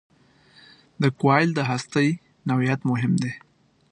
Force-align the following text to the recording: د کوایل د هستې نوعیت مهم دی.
د 1.01 1.03
کوایل 1.19 1.49
د 1.55 1.59
هستې 1.69 2.07
نوعیت 2.49 2.81
مهم 2.91 3.13
دی. 3.23 3.31